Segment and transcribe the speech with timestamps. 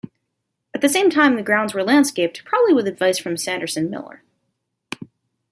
[0.73, 4.23] At the same time the grounds were landscaped, probably with advice from Sanderson Miller.